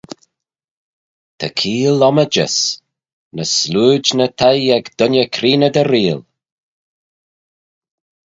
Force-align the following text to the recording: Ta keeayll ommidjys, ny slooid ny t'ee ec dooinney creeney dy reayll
Ta 1.39 1.47
keeayll 1.59 2.05
ommidjys, 2.07 2.55
ny 3.35 3.43
slooid 3.55 4.05
ny 4.17 4.27
t'ee 4.39 4.73
ec 4.79 4.85
dooinney 4.97 5.27
creeney 5.37 5.73
dy 5.75 5.83
reayll 5.91 6.21